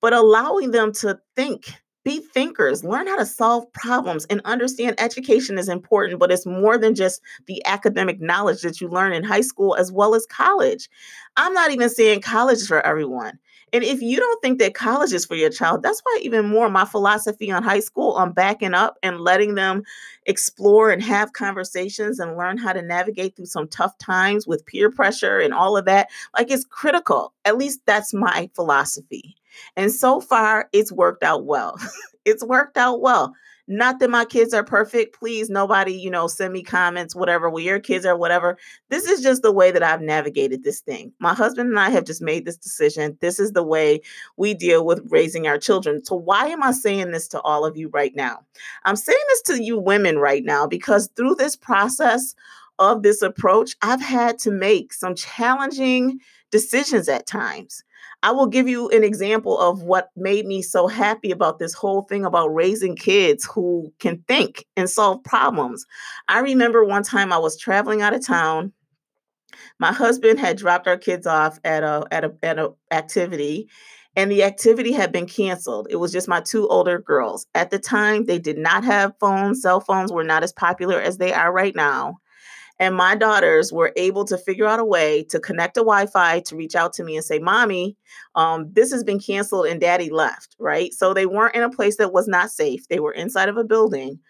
but 0.00 0.12
allowing 0.12 0.70
them 0.70 0.92
to 0.92 1.18
think 1.36 1.74
be 2.04 2.20
thinkers, 2.20 2.84
learn 2.84 3.06
how 3.06 3.16
to 3.16 3.26
solve 3.26 3.70
problems, 3.72 4.24
and 4.26 4.40
understand 4.44 4.94
education 4.98 5.58
is 5.58 5.68
important, 5.68 6.18
but 6.18 6.30
it's 6.30 6.46
more 6.46 6.78
than 6.78 6.94
just 6.94 7.20
the 7.46 7.64
academic 7.66 8.20
knowledge 8.20 8.62
that 8.62 8.80
you 8.80 8.88
learn 8.88 9.12
in 9.12 9.24
high 9.24 9.40
school 9.40 9.74
as 9.76 9.92
well 9.92 10.14
as 10.14 10.26
college. 10.26 10.88
I'm 11.36 11.52
not 11.52 11.70
even 11.70 11.90
saying 11.90 12.22
college 12.22 12.66
for 12.66 12.84
everyone. 12.86 13.38
And 13.72 13.84
if 13.84 14.00
you 14.00 14.16
don't 14.16 14.40
think 14.42 14.58
that 14.58 14.74
college 14.74 15.12
is 15.12 15.24
for 15.24 15.34
your 15.34 15.50
child, 15.50 15.82
that's 15.82 16.00
why 16.00 16.18
even 16.22 16.48
more 16.48 16.70
my 16.70 16.84
philosophy 16.84 17.50
on 17.50 17.62
high 17.62 17.80
school 17.80 18.12
on 18.12 18.32
backing 18.32 18.74
up 18.74 18.96
and 19.02 19.20
letting 19.20 19.54
them 19.54 19.82
explore 20.26 20.90
and 20.90 21.02
have 21.02 21.32
conversations 21.32 22.18
and 22.18 22.36
learn 22.36 22.58
how 22.58 22.72
to 22.72 22.82
navigate 22.82 23.36
through 23.36 23.46
some 23.46 23.68
tough 23.68 23.96
times 23.98 24.46
with 24.46 24.66
peer 24.66 24.90
pressure 24.90 25.38
and 25.38 25.52
all 25.52 25.76
of 25.76 25.84
that. 25.84 26.08
Like 26.36 26.50
it's 26.50 26.64
critical. 26.64 27.32
At 27.44 27.58
least 27.58 27.80
that's 27.86 28.14
my 28.14 28.50
philosophy. 28.54 29.36
And 29.76 29.90
so 29.92 30.20
far, 30.20 30.68
it's 30.72 30.92
worked 30.92 31.22
out 31.22 31.44
well. 31.44 31.78
it's 32.24 32.44
worked 32.44 32.76
out 32.76 33.00
well. 33.00 33.34
Not 33.70 33.98
that 33.98 34.08
my 34.08 34.24
kids 34.24 34.54
are 34.54 34.64
perfect. 34.64 35.18
Please, 35.18 35.50
nobody, 35.50 35.92
you 35.92 36.10
know, 36.10 36.26
send 36.26 36.54
me 36.54 36.62
comments, 36.62 37.14
whatever, 37.14 37.50
well, 37.50 37.62
your 37.62 37.78
kids 37.78 38.06
are 38.06 38.16
whatever. 38.16 38.56
This 38.88 39.04
is 39.04 39.20
just 39.20 39.42
the 39.42 39.52
way 39.52 39.70
that 39.70 39.82
I've 39.82 40.00
navigated 40.00 40.64
this 40.64 40.80
thing. 40.80 41.12
My 41.20 41.34
husband 41.34 41.68
and 41.68 41.78
I 41.78 41.90
have 41.90 42.04
just 42.04 42.22
made 42.22 42.46
this 42.46 42.56
decision. 42.56 43.18
This 43.20 43.38
is 43.38 43.52
the 43.52 43.62
way 43.62 44.00
we 44.38 44.54
deal 44.54 44.86
with 44.86 45.06
raising 45.10 45.46
our 45.46 45.58
children. 45.58 46.02
So, 46.02 46.16
why 46.16 46.46
am 46.46 46.62
I 46.62 46.72
saying 46.72 47.10
this 47.10 47.28
to 47.28 47.40
all 47.42 47.66
of 47.66 47.76
you 47.76 47.90
right 47.90 48.16
now? 48.16 48.40
I'm 48.86 48.96
saying 48.96 49.18
this 49.28 49.42
to 49.42 49.62
you 49.62 49.78
women 49.78 50.18
right 50.18 50.44
now 50.44 50.66
because 50.66 51.10
through 51.14 51.34
this 51.34 51.54
process 51.54 52.34
of 52.78 53.02
this 53.02 53.20
approach, 53.20 53.76
I've 53.82 54.00
had 54.00 54.38
to 54.40 54.50
make 54.50 54.94
some 54.94 55.14
challenging 55.14 56.20
decisions 56.50 57.08
at 57.08 57.26
times. 57.26 57.84
I 58.22 58.32
will 58.32 58.46
give 58.46 58.68
you 58.68 58.88
an 58.88 59.04
example 59.04 59.58
of 59.58 59.82
what 59.82 60.08
made 60.16 60.44
me 60.44 60.60
so 60.60 60.88
happy 60.88 61.30
about 61.30 61.58
this 61.58 61.72
whole 61.72 62.02
thing 62.02 62.24
about 62.24 62.48
raising 62.48 62.96
kids 62.96 63.44
who 63.44 63.92
can 64.00 64.24
think 64.26 64.66
and 64.76 64.90
solve 64.90 65.22
problems. 65.22 65.86
I 66.26 66.40
remember 66.40 66.84
one 66.84 67.04
time 67.04 67.32
I 67.32 67.38
was 67.38 67.56
traveling 67.56 68.02
out 68.02 68.14
of 68.14 68.26
town. 68.26 68.72
My 69.78 69.92
husband 69.92 70.38
had 70.40 70.58
dropped 70.58 70.88
our 70.88 70.98
kids 70.98 71.26
off 71.26 71.58
at 71.64 71.82
a 71.82 72.04
at 72.10 72.24
a 72.24 72.34
at 72.42 72.58
a 72.58 72.72
activity 72.90 73.68
and 74.18 74.32
the 74.32 74.42
activity 74.42 74.90
had 74.90 75.12
been 75.12 75.26
canceled. 75.26 75.86
It 75.90 75.96
was 75.96 76.10
just 76.10 76.26
my 76.26 76.40
two 76.40 76.66
older 76.66 76.98
girls. 76.98 77.46
At 77.54 77.70
the 77.70 77.78
time, 77.78 78.24
they 78.24 78.40
did 78.40 78.58
not 78.58 78.82
have 78.82 79.14
phones. 79.20 79.62
Cell 79.62 79.78
phones 79.78 80.10
were 80.10 80.24
not 80.24 80.42
as 80.42 80.52
popular 80.52 81.00
as 81.00 81.18
they 81.18 81.32
are 81.32 81.52
right 81.52 81.76
now. 81.76 82.18
And 82.78 82.94
my 82.94 83.16
daughters 83.16 83.72
were 83.72 83.92
able 83.96 84.24
to 84.26 84.38
figure 84.38 84.66
out 84.66 84.78
a 84.80 84.84
way 84.84 85.24
to 85.30 85.40
connect 85.40 85.74
to 85.74 85.80
Wi 85.80 86.06
Fi 86.06 86.40
to 86.40 86.56
reach 86.56 86.76
out 86.76 86.92
to 86.94 87.04
me 87.04 87.16
and 87.16 87.24
say, 87.24 87.38
Mommy, 87.38 87.96
um, 88.34 88.70
this 88.72 88.92
has 88.92 89.02
been 89.04 89.18
canceled 89.20 89.66
and 89.66 89.80
daddy 89.80 90.10
left, 90.10 90.56
right? 90.58 90.92
So 90.94 91.12
they 91.12 91.26
weren't 91.26 91.56
in 91.56 91.62
a 91.62 91.70
place 91.70 91.96
that 91.96 92.12
was 92.12 92.28
not 92.28 92.50
safe. 92.50 92.86
They 92.88 93.00
were 93.00 93.12
inside 93.12 93.48
of 93.48 93.56
a 93.56 93.64
building. 93.64 94.20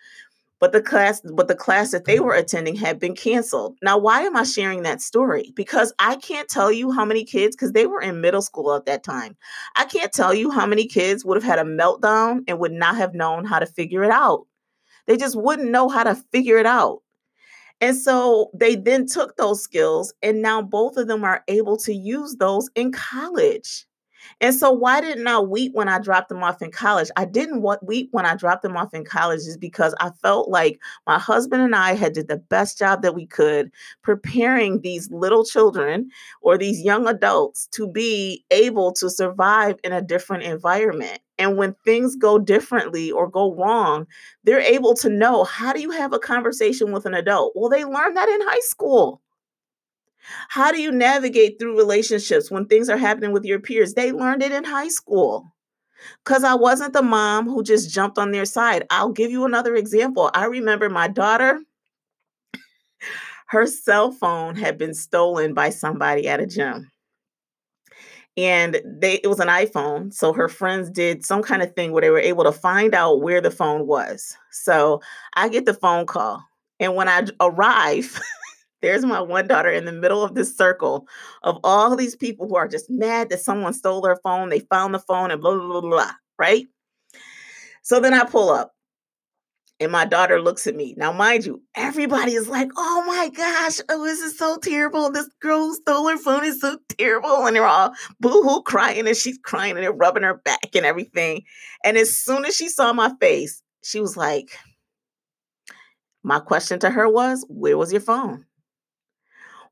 but 0.60 0.72
the 0.72 0.82
class 0.82 1.20
but 1.34 1.48
the 1.48 1.54
class 1.54 1.90
that 1.92 2.04
they 2.04 2.18
were 2.20 2.34
attending 2.34 2.74
had 2.74 2.98
been 2.98 3.14
canceled 3.14 3.76
now 3.82 3.96
why 3.98 4.22
am 4.22 4.36
i 4.36 4.42
sharing 4.42 4.82
that 4.82 5.00
story 5.00 5.52
because 5.54 5.92
i 5.98 6.16
can't 6.16 6.48
tell 6.48 6.72
you 6.72 6.90
how 6.92 7.04
many 7.04 7.24
kids 7.24 7.54
because 7.56 7.72
they 7.72 7.86
were 7.86 8.00
in 8.00 8.20
middle 8.20 8.42
school 8.42 8.72
at 8.74 8.86
that 8.86 9.04
time 9.04 9.36
i 9.76 9.84
can't 9.84 10.12
tell 10.12 10.34
you 10.34 10.50
how 10.50 10.66
many 10.66 10.86
kids 10.86 11.24
would 11.24 11.36
have 11.36 11.44
had 11.44 11.58
a 11.58 11.64
meltdown 11.64 12.42
and 12.48 12.58
would 12.58 12.72
not 12.72 12.96
have 12.96 13.14
known 13.14 13.44
how 13.44 13.58
to 13.58 13.66
figure 13.66 14.02
it 14.04 14.10
out 14.10 14.46
they 15.06 15.16
just 15.16 15.36
wouldn't 15.36 15.70
know 15.70 15.88
how 15.88 16.02
to 16.04 16.14
figure 16.32 16.58
it 16.58 16.66
out 16.66 17.00
and 17.80 17.96
so 17.96 18.50
they 18.54 18.76
then 18.76 19.06
took 19.06 19.36
those 19.36 19.62
skills 19.62 20.12
and 20.22 20.42
now 20.42 20.62
both 20.62 20.96
of 20.96 21.08
them 21.08 21.24
are 21.24 21.44
able 21.48 21.76
to 21.78 21.94
use 21.94 22.36
those 22.36 22.70
in 22.74 22.92
college 22.92 23.86
and 24.40 24.54
so, 24.54 24.70
why 24.72 25.00
didn't 25.00 25.26
I 25.26 25.38
weep 25.40 25.72
when 25.74 25.88
I 25.88 25.98
dropped 25.98 26.28
them 26.28 26.42
off 26.42 26.62
in 26.62 26.70
college? 26.70 27.08
I 27.16 27.24
didn't 27.24 27.64
weep 27.82 28.08
when 28.12 28.26
I 28.26 28.36
dropped 28.36 28.62
them 28.62 28.76
off 28.76 28.94
in 28.94 29.04
college 29.04 29.40
is 29.40 29.56
because 29.56 29.94
I 30.00 30.10
felt 30.22 30.48
like 30.48 30.80
my 31.06 31.18
husband 31.18 31.62
and 31.62 31.74
I 31.74 31.94
had 31.94 32.12
did 32.12 32.28
the 32.28 32.36
best 32.36 32.78
job 32.78 33.02
that 33.02 33.14
we 33.14 33.26
could 33.26 33.70
preparing 34.02 34.80
these 34.80 35.10
little 35.10 35.44
children 35.44 36.10
or 36.40 36.56
these 36.56 36.80
young 36.80 37.06
adults 37.06 37.66
to 37.72 37.88
be 37.88 38.44
able 38.50 38.92
to 38.94 39.10
survive 39.10 39.76
in 39.84 39.92
a 39.92 40.02
different 40.02 40.44
environment. 40.44 41.20
And 41.38 41.56
when 41.56 41.74
things 41.84 42.16
go 42.16 42.38
differently 42.38 43.10
or 43.10 43.28
go 43.28 43.54
wrong, 43.54 44.06
they're 44.44 44.60
able 44.60 44.94
to 44.96 45.08
know 45.08 45.44
how 45.44 45.72
do 45.72 45.80
you 45.80 45.90
have 45.90 46.12
a 46.12 46.18
conversation 46.18 46.92
with 46.92 47.06
an 47.06 47.14
adult? 47.14 47.52
Well, 47.54 47.70
they 47.70 47.84
learned 47.84 48.16
that 48.16 48.28
in 48.28 48.40
high 48.42 48.60
school. 48.60 49.20
How 50.48 50.72
do 50.72 50.80
you 50.80 50.90
navigate 50.90 51.58
through 51.58 51.76
relationships 51.76 52.50
when 52.50 52.66
things 52.66 52.88
are 52.88 52.96
happening 52.96 53.32
with 53.32 53.44
your 53.44 53.60
peers? 53.60 53.94
They 53.94 54.12
learned 54.12 54.42
it 54.42 54.52
in 54.52 54.64
high 54.64 54.88
school. 54.88 55.54
Because 56.24 56.44
I 56.44 56.54
wasn't 56.54 56.92
the 56.92 57.02
mom 57.02 57.46
who 57.48 57.62
just 57.62 57.90
jumped 57.90 58.18
on 58.18 58.30
their 58.30 58.44
side. 58.44 58.86
I'll 58.90 59.12
give 59.12 59.30
you 59.30 59.44
another 59.44 59.74
example. 59.74 60.30
I 60.32 60.44
remember 60.44 60.88
my 60.88 61.08
daughter, 61.08 61.60
her 63.48 63.66
cell 63.66 64.12
phone 64.12 64.54
had 64.56 64.78
been 64.78 64.94
stolen 64.94 65.54
by 65.54 65.70
somebody 65.70 66.28
at 66.28 66.40
a 66.40 66.46
gym. 66.46 66.90
And 68.36 68.80
they 68.84 69.14
it 69.14 69.26
was 69.26 69.40
an 69.40 69.48
iPhone. 69.48 70.12
So 70.12 70.32
her 70.32 70.48
friends 70.48 70.90
did 70.90 71.24
some 71.24 71.42
kind 71.42 71.62
of 71.62 71.74
thing 71.74 71.90
where 71.90 72.02
they 72.02 72.10
were 72.10 72.20
able 72.20 72.44
to 72.44 72.52
find 72.52 72.94
out 72.94 73.20
where 73.20 73.40
the 73.40 73.50
phone 73.50 73.86
was. 73.86 74.36
So 74.52 75.00
I 75.34 75.48
get 75.48 75.66
the 75.66 75.74
phone 75.74 76.06
call. 76.06 76.44
And 76.78 76.94
when 76.94 77.08
I 77.08 77.26
arrive, 77.40 78.20
there's 78.82 79.04
my 79.04 79.20
one 79.20 79.46
daughter 79.46 79.70
in 79.70 79.84
the 79.84 79.92
middle 79.92 80.22
of 80.22 80.34
this 80.34 80.56
circle 80.56 81.06
of 81.42 81.58
all 81.64 81.96
these 81.96 82.16
people 82.16 82.48
who 82.48 82.56
are 82.56 82.68
just 82.68 82.90
mad 82.90 83.30
that 83.30 83.40
someone 83.40 83.72
stole 83.72 84.00
their 84.00 84.16
phone. 84.22 84.48
They 84.48 84.60
found 84.60 84.94
the 84.94 84.98
phone 84.98 85.30
and 85.30 85.40
blah, 85.40 85.54
blah, 85.54 85.80
blah, 85.80 85.80
blah, 85.80 86.12
right? 86.38 86.66
So 87.82 88.00
then 88.00 88.14
I 88.14 88.24
pull 88.24 88.50
up 88.50 88.72
and 89.80 89.92
my 89.92 90.04
daughter 90.04 90.40
looks 90.40 90.66
at 90.66 90.74
me. 90.74 90.94
Now, 90.96 91.12
mind 91.12 91.46
you, 91.46 91.62
everybody 91.74 92.34
is 92.34 92.48
like, 92.48 92.70
oh 92.76 93.04
my 93.06 93.28
gosh, 93.30 93.80
oh, 93.88 94.04
this 94.04 94.20
is 94.20 94.36
so 94.36 94.56
terrible. 94.58 95.10
This 95.10 95.28
girl 95.40 95.72
stole 95.74 96.08
her 96.08 96.16
phone 96.16 96.44
is 96.44 96.60
so 96.60 96.78
terrible. 96.98 97.46
And 97.46 97.54
they're 97.54 97.64
all 97.64 97.92
boo 98.20 98.42
hoo 98.42 98.62
crying 98.62 99.06
and 99.06 99.16
she's 99.16 99.38
crying 99.38 99.76
and 99.76 99.82
they're 99.82 99.92
rubbing 99.92 100.24
her 100.24 100.34
back 100.44 100.74
and 100.74 100.84
everything. 100.84 101.42
And 101.84 101.96
as 101.96 102.16
soon 102.16 102.44
as 102.44 102.56
she 102.56 102.68
saw 102.68 102.92
my 102.92 103.12
face, 103.20 103.62
she 103.82 104.00
was 104.00 104.16
like, 104.16 104.58
my 106.24 106.40
question 106.40 106.80
to 106.80 106.90
her 106.90 107.08
was, 107.08 107.46
where 107.48 107.78
was 107.78 107.92
your 107.92 108.00
phone? 108.00 108.44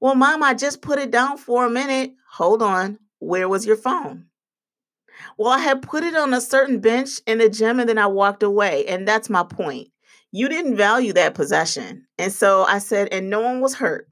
Well, 0.00 0.14
mom, 0.14 0.42
I 0.42 0.54
just 0.54 0.82
put 0.82 0.98
it 0.98 1.10
down 1.10 1.38
for 1.38 1.64
a 1.64 1.70
minute. 1.70 2.12
Hold 2.32 2.62
on. 2.62 2.98
Where 3.18 3.48
was 3.48 3.66
your 3.66 3.76
phone? 3.76 4.26
Well, 5.38 5.50
I 5.50 5.58
had 5.58 5.82
put 5.82 6.04
it 6.04 6.16
on 6.16 6.34
a 6.34 6.40
certain 6.40 6.80
bench 6.80 7.20
in 7.26 7.38
the 7.38 7.48
gym 7.48 7.80
and 7.80 7.88
then 7.88 7.98
I 7.98 8.06
walked 8.06 8.42
away. 8.42 8.86
And 8.86 9.06
that's 9.06 9.30
my 9.30 9.42
point. 9.42 9.88
You 10.32 10.48
didn't 10.48 10.76
value 10.76 11.12
that 11.14 11.34
possession. 11.34 12.06
And 12.18 12.32
so 12.32 12.64
I 12.64 12.78
said, 12.78 13.08
and 13.12 13.30
no 13.30 13.40
one 13.40 13.60
was 13.60 13.74
hurt. 13.74 14.08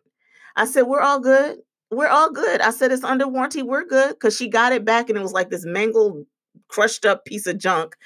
I 0.57 0.64
said, 0.64 0.83
we're 0.83 1.00
all 1.00 1.21
good. 1.21 1.59
We're 1.91 2.09
all 2.09 2.31
good. 2.33 2.61
I 2.61 2.71
said, 2.71 2.93
it's 2.93 3.05
under 3.05 3.29
warranty. 3.29 3.62
We're 3.62 3.85
good. 3.85 4.11
Because 4.11 4.37
she 4.37 4.49
got 4.49 4.73
it 4.73 4.85
back 4.85 5.09
and 5.09 5.19
it 5.19 5.23
was 5.23 5.33
like 5.33 5.50
this 5.50 5.67
mangled, 5.67 6.26
crushed 6.69 7.05
up 7.05 7.25
piece 7.25 7.47
of 7.47 7.59
junk. 7.59 7.97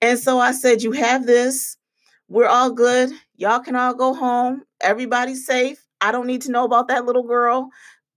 And 0.00 0.18
so 0.18 0.38
I 0.38 0.52
said, 0.52 0.82
you 0.82 0.92
have 0.92 1.26
this. 1.26 1.76
We're 2.28 2.46
all 2.46 2.70
good. 2.70 3.10
Y'all 3.36 3.60
can 3.60 3.76
all 3.76 3.94
go 3.94 4.14
home. 4.14 4.62
Everybody's 4.80 5.46
safe. 5.46 5.83
I 6.04 6.12
don't 6.12 6.26
need 6.26 6.42
to 6.42 6.52
know 6.52 6.64
about 6.64 6.88
that 6.88 7.06
little 7.06 7.22
girl. 7.24 7.70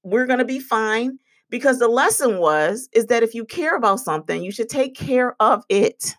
We're 0.04 0.28
going 0.28 0.40
to 0.40 0.46
be 0.46 0.60
fine 0.60 1.20
because 1.50 1.80
the 1.80 1.88
lesson 1.88 2.40
was 2.40 2.90
is 2.94 3.08
that 3.08 3.24
if 3.24 3.34
you 3.34 3.46
care 3.46 3.76
about 3.76 4.00
something, 4.02 4.44
you 4.44 4.52
should 4.52 4.70
take 4.70 4.96
care 4.96 5.36
of 5.42 5.64
it. 5.70 6.16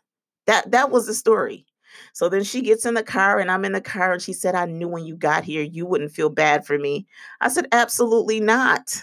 That 0.47 0.71
that 0.73 0.91
was 0.91 1.07
the 1.07 1.15
story. 1.15 1.67
So 2.15 2.29
then 2.29 2.43
she 2.45 2.63
gets 2.63 2.87
in 2.87 2.95
the 2.95 3.03
car 3.03 3.39
and 3.39 3.51
I'm 3.51 3.65
in 3.65 3.73
the 3.73 3.81
car 3.81 4.13
and 4.13 4.23
she 4.23 4.33
said, 4.33 4.55
"I 4.55 4.65
knew 4.67 4.89
when 4.89 5.05
you 5.05 5.15
got 5.17 5.45
here 5.45 5.63
you 5.63 5.85
wouldn't 5.87 6.13
feel 6.13 6.31
bad 6.31 6.67
for 6.67 6.79
me." 6.79 7.07
I 7.41 7.49
said, 7.49 7.69
"Absolutely 7.73 8.41
not." 8.41 9.03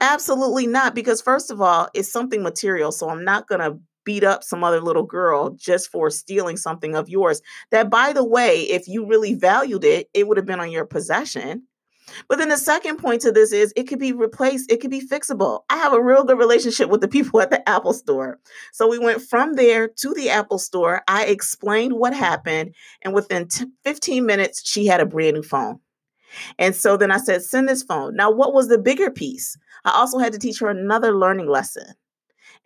Absolutely 0.00 0.66
not 0.66 0.94
because 0.94 1.20
first 1.20 1.50
of 1.50 1.60
all, 1.60 1.88
it's 1.94 2.10
something 2.10 2.42
material, 2.42 2.90
so 2.92 3.10
I'm 3.10 3.24
not 3.24 3.48
going 3.48 3.60
to 3.60 3.78
beat 4.04 4.24
up 4.24 4.42
some 4.42 4.64
other 4.64 4.80
little 4.80 5.02
girl 5.02 5.50
just 5.50 5.90
for 5.90 6.08
stealing 6.10 6.56
something 6.56 6.94
of 6.94 7.08
yours. 7.08 7.42
That 7.70 7.90
by 7.90 8.12
the 8.14 8.24
way, 8.24 8.62
if 8.62 8.88
you 8.88 9.06
really 9.06 9.34
valued 9.34 9.84
it, 9.84 10.08
it 10.14 10.26
would 10.26 10.38
have 10.38 10.46
been 10.46 10.60
on 10.60 10.70
your 10.72 10.86
possession. 10.86 11.64
But 12.28 12.38
then 12.38 12.48
the 12.48 12.56
second 12.56 12.98
point 12.98 13.20
to 13.22 13.32
this 13.32 13.52
is 13.52 13.72
it 13.76 13.84
could 13.84 13.98
be 13.98 14.12
replaced, 14.12 14.70
it 14.70 14.80
could 14.80 14.90
be 14.90 15.06
fixable. 15.06 15.62
I 15.70 15.76
have 15.76 15.92
a 15.92 16.02
real 16.02 16.24
good 16.24 16.38
relationship 16.38 16.88
with 16.88 17.00
the 17.00 17.08
people 17.08 17.40
at 17.40 17.50
the 17.50 17.66
Apple 17.68 17.92
store. 17.92 18.38
So 18.72 18.88
we 18.88 18.98
went 18.98 19.22
from 19.22 19.54
there 19.54 19.88
to 19.88 20.14
the 20.14 20.30
Apple 20.30 20.58
store. 20.58 21.02
I 21.08 21.26
explained 21.26 21.94
what 21.94 22.14
happened, 22.14 22.74
and 23.02 23.14
within 23.14 23.48
t- 23.48 23.66
15 23.84 24.26
minutes, 24.26 24.68
she 24.68 24.86
had 24.86 25.00
a 25.00 25.06
brand 25.06 25.36
new 25.36 25.42
phone. 25.42 25.80
And 26.58 26.74
so 26.74 26.96
then 26.96 27.10
I 27.10 27.18
said, 27.18 27.42
send 27.42 27.68
this 27.68 27.82
phone. 27.82 28.14
Now, 28.14 28.30
what 28.30 28.52
was 28.52 28.68
the 28.68 28.78
bigger 28.78 29.10
piece? 29.10 29.56
I 29.84 29.92
also 29.92 30.18
had 30.18 30.32
to 30.32 30.38
teach 30.38 30.60
her 30.60 30.68
another 30.68 31.16
learning 31.16 31.48
lesson. 31.48 31.94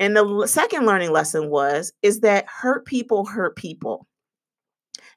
And 0.00 0.16
the 0.16 0.46
second 0.46 0.86
learning 0.86 1.12
lesson 1.12 1.50
was 1.50 1.92
is 2.02 2.20
that 2.20 2.46
hurt 2.48 2.84
people 2.84 3.24
hurt 3.24 3.56
people. 3.56 4.06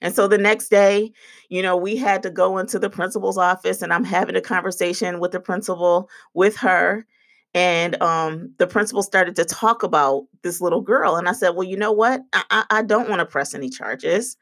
And 0.02 0.14
so 0.14 0.28
the 0.28 0.38
next 0.38 0.70
day, 0.70 1.12
you 1.50 1.62
know, 1.62 1.76
we 1.76 1.96
had 1.96 2.24
to 2.24 2.30
go 2.30 2.58
into 2.58 2.80
the 2.80 2.90
principal's 2.90 3.38
office 3.38 3.82
and 3.82 3.94
I'm 3.94 4.04
having 4.04 4.36
a 4.36 4.42
conversation 4.42 5.20
with 5.20 5.32
the 5.32 5.40
principal 5.40 6.10
with 6.34 6.58
her. 6.58 7.06
And 7.54 8.00
um, 8.02 8.54
the 8.58 8.68
principal 8.68 9.02
started 9.02 9.36
to 9.38 9.46
talk 9.46 9.82
about 9.82 10.26
this 10.44 10.62
little 10.62 10.82
girl. 10.82 11.16
And 11.16 11.28
I 11.28 11.32
said, 11.32 11.52
Well, 11.52 11.68
you 11.68 11.78
know 11.78 11.92
what? 11.92 12.22
I, 12.34 12.44
I, 12.52 12.66
I 12.70 12.82
don't 12.84 13.10
want 13.10 13.20
to 13.20 13.26
press 13.26 13.56
any 13.56 13.70
charges. 13.70 14.38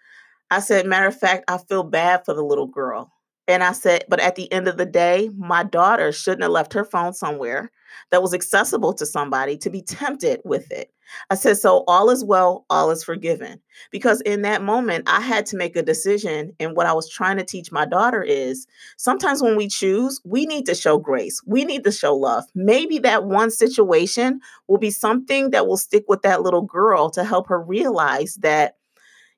I 0.52 0.60
said, 0.60 0.86
Matter 0.86 1.08
of 1.08 1.18
fact, 1.18 1.46
I 1.48 1.58
feel 1.58 1.84
bad 1.84 2.26
for 2.26 2.34
the 2.34 2.44
little 2.44 2.68
girl. 2.68 3.12
And 3.48 3.64
I 3.64 3.74
said, 3.74 4.06
But 4.10 4.20
at 4.20 4.36
the 4.36 4.52
end 4.52 4.68
of 4.68 4.78
the 4.78 4.86
day, 4.86 5.30
my 5.38 5.64
daughter 5.64 6.12
shouldn't 6.12 6.44
have 6.44 6.52
left 6.52 6.74
her 6.74 6.86
phone 6.86 7.14
somewhere 7.14 7.72
that 8.12 8.22
was 8.22 8.34
accessible 8.34 8.94
to 8.94 9.06
somebody 9.06 9.58
to 9.58 9.70
be 9.70 9.82
tempted 9.82 10.42
with 10.44 10.72
it. 10.72 10.92
I 11.30 11.36
said, 11.36 11.58
So 11.58 11.84
all 11.88 12.10
is 12.10 12.24
well, 12.24 12.66
all 12.70 12.90
is 12.92 13.04
forgiven. 13.04 13.62
Because 13.92 14.22
in 14.22 14.42
that 14.42 14.64
moment, 14.64 15.08
I 15.08 15.22
had 15.22 15.46
to 15.48 15.58
make 15.58 15.76
a 15.76 15.84
decision. 15.84 16.54
And 16.60 16.76
what 16.76 16.88
I 16.88 16.94
was 16.94 17.10
trying 17.10 17.38
to 17.38 17.46
teach 17.46 17.72
my 17.72 17.86
daughter 17.86 18.24
is 18.24 18.66
sometimes 18.98 19.42
when 19.42 19.56
we 19.56 19.68
choose, 19.68 20.20
we 20.24 20.46
need 20.46 20.66
to 20.66 20.76
show 20.76 20.98
grace, 20.98 21.42
we 21.46 21.66
need 21.66 21.84
to 21.84 21.92
show 21.92 22.16
love. 22.16 22.46
Maybe 22.56 22.98
that 23.00 23.26
one 23.26 23.52
situation 23.52 24.40
will 24.68 24.80
be 24.80 24.92
something 24.92 25.52
that 25.52 25.68
will 25.68 25.78
stick 25.78 26.06
with 26.08 26.24
that 26.24 26.42
little 26.42 26.64
girl 26.64 27.10
to 27.12 27.24
help 27.24 27.48
her 27.48 27.62
realize 27.62 28.36
that, 28.42 28.78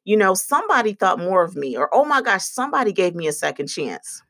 you 0.08 0.16
know, 0.16 0.34
somebody 0.34 0.94
thought 0.94 1.20
more 1.20 1.44
of 1.44 1.58
me, 1.58 1.76
or 1.76 1.94
oh 1.94 2.06
my 2.06 2.22
gosh, 2.22 2.46
somebody 2.46 2.94
gave 2.94 3.14
me 3.14 3.28
a 3.28 3.34
second 3.34 3.68
chance. 3.68 4.24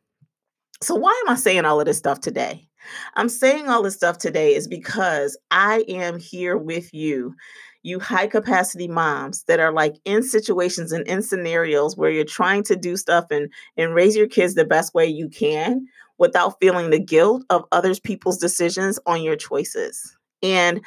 So, 0.81 0.95
why 0.95 1.11
am 1.23 1.31
I 1.31 1.35
saying 1.35 1.65
all 1.65 1.79
of 1.79 1.85
this 1.85 1.99
stuff 1.99 2.19
today? 2.19 2.67
I'm 3.13 3.29
saying 3.29 3.69
all 3.69 3.83
this 3.83 3.93
stuff 3.93 4.17
today 4.17 4.55
is 4.55 4.67
because 4.67 5.37
I 5.51 5.85
am 5.87 6.17
here 6.17 6.57
with 6.57 6.91
you, 6.95 7.35
you 7.83 7.99
high 7.99 8.25
capacity 8.25 8.87
moms 8.87 9.43
that 9.43 9.59
are 9.59 9.71
like 9.71 9.97
in 10.03 10.23
situations 10.23 10.91
and 10.91 11.07
in 11.07 11.21
scenarios 11.21 11.95
where 11.95 12.09
you're 12.09 12.25
trying 12.25 12.63
to 12.63 12.75
do 12.75 12.97
stuff 12.97 13.25
and, 13.29 13.53
and 13.77 13.93
raise 13.93 14.15
your 14.15 14.27
kids 14.27 14.55
the 14.55 14.65
best 14.65 14.95
way 14.95 15.05
you 15.05 15.29
can 15.29 15.85
without 16.17 16.55
feeling 16.59 16.89
the 16.89 16.99
guilt 16.99 17.43
of 17.51 17.65
others 17.71 17.99
people's 17.99 18.39
decisions 18.39 18.97
on 19.05 19.21
your 19.21 19.35
choices. 19.35 20.17
And 20.41 20.81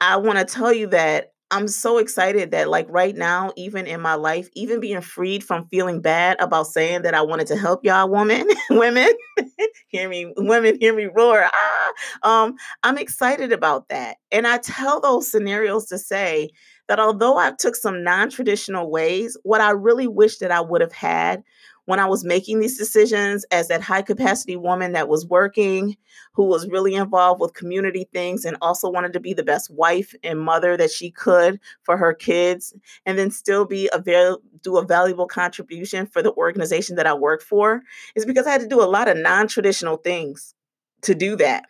I 0.00 0.16
want 0.16 0.38
to 0.38 0.44
tell 0.44 0.72
you 0.72 0.88
that 0.88 1.33
I'm 1.50 1.68
so 1.68 1.98
excited 1.98 2.50
that, 2.50 2.68
like, 2.68 2.86
right 2.88 3.14
now, 3.14 3.52
even 3.56 3.86
in 3.86 4.00
my 4.00 4.14
life, 4.14 4.48
even 4.54 4.80
being 4.80 5.00
freed 5.00 5.44
from 5.44 5.68
feeling 5.68 6.00
bad 6.00 6.36
about 6.40 6.66
saying 6.66 7.02
that 7.02 7.14
I 7.14 7.22
wanted 7.22 7.46
to 7.48 7.56
help 7.56 7.84
y'all, 7.84 8.08
women, 8.10 8.48
women, 8.70 9.12
hear 9.88 10.08
me, 10.08 10.32
women, 10.36 10.78
hear 10.80 10.94
me 10.94 11.04
roar. 11.06 11.44
Ah, 11.52 11.92
um, 12.22 12.54
I'm 12.82 12.98
excited 12.98 13.52
about 13.52 13.88
that. 13.88 14.16
And 14.32 14.46
I 14.46 14.58
tell 14.58 15.00
those 15.00 15.30
scenarios 15.30 15.86
to 15.86 15.98
say 15.98 16.50
that 16.88 16.98
although 16.98 17.36
I 17.38 17.52
took 17.58 17.76
some 17.76 18.02
non 18.02 18.30
traditional 18.30 18.90
ways, 18.90 19.36
what 19.42 19.60
I 19.60 19.70
really 19.70 20.08
wish 20.08 20.38
that 20.38 20.50
I 20.50 20.60
would 20.60 20.80
have 20.80 20.92
had 20.92 21.42
when 21.86 22.00
I 22.00 22.06
was 22.06 22.24
making 22.24 22.60
these 22.60 22.78
decisions 22.78 23.44
as 23.50 23.68
that 23.68 23.82
high 23.82 24.02
capacity 24.02 24.56
woman 24.56 24.92
that 24.92 25.08
was 25.08 25.26
working, 25.26 25.96
who 26.32 26.44
was 26.44 26.68
really 26.68 26.94
involved 26.94 27.40
with 27.40 27.54
community 27.54 28.08
things 28.12 28.44
and 28.44 28.56
also 28.62 28.88
wanted 28.88 29.12
to 29.12 29.20
be 29.20 29.34
the 29.34 29.42
best 29.42 29.70
wife 29.70 30.14
and 30.22 30.40
mother 30.40 30.76
that 30.76 30.90
she 30.90 31.10
could 31.10 31.60
for 31.82 31.96
her 31.96 32.14
kids, 32.14 32.74
and 33.04 33.18
then 33.18 33.30
still 33.30 33.64
be 33.64 33.88
a 33.92 34.02
do 34.62 34.78
a 34.78 34.86
valuable 34.86 35.26
contribution 35.26 36.06
for 36.06 36.22
the 36.22 36.32
organization 36.34 36.96
that 36.96 37.06
I 37.06 37.14
work 37.14 37.42
for, 37.42 37.82
is 38.14 38.24
because 38.24 38.46
I 38.46 38.52
had 38.52 38.62
to 38.62 38.66
do 38.66 38.82
a 38.82 38.86
lot 38.88 39.08
of 39.08 39.16
non-traditional 39.16 39.98
things 39.98 40.54
to 41.02 41.14
do 41.14 41.36
that. 41.36 41.64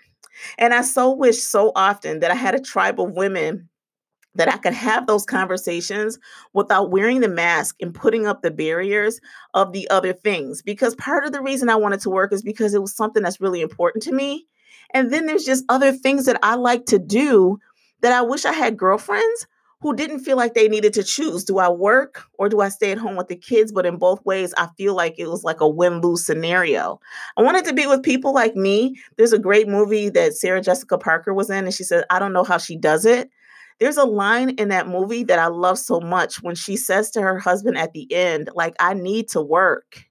And 0.59 0.75
I 0.75 0.83
so 0.83 1.13
wish 1.13 1.43
so 1.43 1.73
often 1.75 2.21
that 2.21 2.31
I 2.31 2.35
had 2.35 2.55
a 2.55 2.61
tribe 2.61 3.01
of 3.01 3.13
women 3.13 3.69
that 4.35 4.53
I 4.53 4.57
could 4.57 4.75
have 4.75 5.07
those 5.07 5.25
conversations 5.25 6.19
without 6.53 6.91
wearing 6.91 7.21
the 7.21 7.29
mask 7.29 7.77
and 7.81 7.95
putting 7.95 8.27
up 8.27 8.43
the 8.43 8.51
barriers 8.51 9.21
of 9.55 9.73
the 9.73 9.89
other 9.91 10.13
things. 10.13 10.63
Because 10.63 10.95
part 10.97 11.25
of 11.25 11.33
the 11.33 11.43
reason 11.43 11.69
I 11.69 11.77
wanted 11.77 12.01
to 12.01 12.11
work 12.11 12.33
is 12.33 12.43
because 12.43 12.75
it 12.75 12.83
was 12.83 12.95
something 12.95 13.23
that's 13.23 13.41
really 13.41 13.61
important 13.61 14.03
to 14.05 14.13
me. 14.13 14.47
And 14.93 15.13
then 15.13 15.27
there's 15.27 15.45
just 15.45 15.65
other 15.69 15.93
things 15.93 16.27
that 16.27 16.39
I 16.43 16.55
like 16.55 16.87
to 16.87 16.99
do 16.99 17.59
that 18.03 18.13
I 18.13 18.23
wish 18.23 18.45
I 18.45 18.53
had 18.53 18.77
girlfriends 18.77 19.47
who 19.85 19.95
didn't 19.95 20.21
feel 20.21 20.39
like 20.39 20.55
they 20.55 20.67
needed 20.67 20.95
to 20.95 21.03
choose 21.03 21.45
do 21.45 21.59
I 21.59 21.69
work 21.69 22.25
or 22.39 22.49
do 22.49 22.63
I 22.63 22.71
stay 22.71 22.91
at 22.91 22.97
home 22.97 23.17
with 23.17 23.29
the 23.29 23.37
kids? 23.37 23.71
But 23.71 23.85
in 23.85 23.99
both 23.99 24.25
ways, 24.25 24.55
I 24.57 24.69
feel 24.79 24.95
like 24.95 25.17
it 25.19 25.29
was 25.29 25.45
like 25.45 25.61
a 25.61 25.69
win 25.69 26.01
lose 26.01 26.25
scenario. 26.25 27.01
I 27.37 27.43
wanted 27.43 27.67
to 27.67 27.75
be 27.75 27.87
with 27.87 28.03
people 28.03 28.33
like 28.33 28.57
me. 28.57 28.97
There's 29.19 29.35
a 29.35 29.39
great 29.39 29.69
movie 29.69 30.09
that 30.09 30.35
Sarah 30.35 30.63
Jessica 30.63 30.97
Parker 30.97 31.35
was 31.35 31.51
in, 31.51 31.65
and 31.65 31.75
she 31.75 31.85
said, 31.85 32.05
I 32.09 32.19
don't 32.19 32.33
know 32.33 32.45
how 32.45 32.57
she 32.57 32.77
does 32.77 33.05
it. 33.05 33.31
There's 33.81 33.97
a 33.97 34.05
line 34.05 34.51
in 34.51 34.69
that 34.69 34.89
movie 34.89 35.25
that 35.25 35.39
I 35.39 35.49
love 35.49 35.79
so 35.79 36.01
much 36.01 36.43
when 36.43 36.55
she 36.55 36.77
says 36.77 37.11
to 37.13 37.23
her 37.23 37.39
husband 37.39 37.77
at 37.77 37.93
the 37.93 38.13
end, 38.13 38.51
like, 38.55 38.75
I 38.79 38.95
need 38.95 39.29
to 39.31 39.41
work. 39.41 40.05